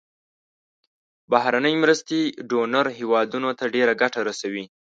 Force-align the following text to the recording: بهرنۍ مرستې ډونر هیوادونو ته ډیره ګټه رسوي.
بهرنۍ 1.31 1.75
مرستې 1.83 2.19
ډونر 2.49 2.85
هیوادونو 2.99 3.49
ته 3.59 3.65
ډیره 3.75 3.93
ګټه 4.01 4.19
رسوي. 4.29 4.65